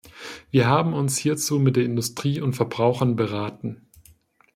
[0.49, 3.85] Wir haben uns hierzu mit der Industrie und Verbrauchern beraten.